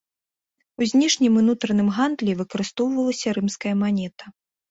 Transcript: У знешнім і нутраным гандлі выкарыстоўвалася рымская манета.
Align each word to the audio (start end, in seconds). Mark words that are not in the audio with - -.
У 0.83 0.87
знешнім 0.91 1.33
і 1.41 1.43
нутраным 1.49 1.91
гандлі 1.99 2.35
выкарыстоўвалася 2.41 3.35
рымская 3.39 3.75
манета. 3.83 4.25